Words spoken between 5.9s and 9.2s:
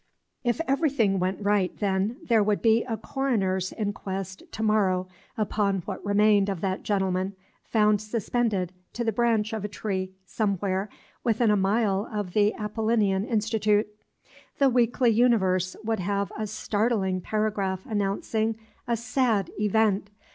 remained of that gentleman, found suspended to the